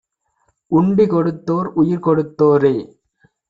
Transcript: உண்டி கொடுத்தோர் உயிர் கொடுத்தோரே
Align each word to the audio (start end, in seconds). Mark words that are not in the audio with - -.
உண்டி 0.71 1.05
கொடுத்தோர் 1.05 1.69
உயிர் 1.73 2.05
கொடுத்தோரே 2.05 2.75